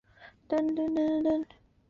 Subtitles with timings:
[0.47, 1.47] 该党是左翼阵线的成员。